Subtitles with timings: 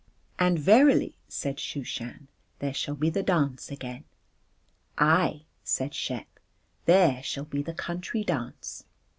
[0.39, 4.03] And "Verily," said Shooshan, "there shall be the dance again."
[4.97, 6.39] "Aye," said Shep,
[6.85, 8.85] "there shall be the country dance."